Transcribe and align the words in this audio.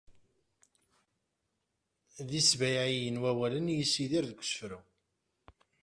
d 2.27 2.29
isbayɛiyen 2.39 3.21
wawalen 3.23 3.71
i 3.73 3.75
yessidir 3.79 4.23
deg 4.27 4.39
usefru 4.43 4.79